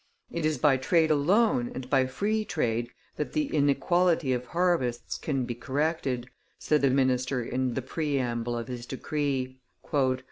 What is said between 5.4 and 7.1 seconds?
be corrected," said the